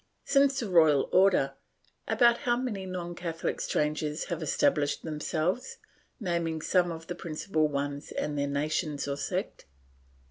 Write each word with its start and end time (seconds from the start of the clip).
Since 0.25 0.59
the 0.59 0.67
royal 0.67 1.07
order, 1.13 1.53
about 2.07 2.39
how 2.39 2.57
many 2.57 2.87
non 2.87 3.13
Catholic 3.13 3.61
strangers 3.61 4.23
have 4.29 4.39
estab 4.39 4.73
lished 4.77 5.03
themselves, 5.03 5.77
naming 6.19 6.59
some 6.59 6.91
of 6.91 7.05
the 7.05 7.13
principal 7.13 7.67
ones 7.67 8.11
and 8.11 8.35
their 8.35 8.47
nation 8.47 8.95
or 9.05 9.15
sect? 9.15 9.67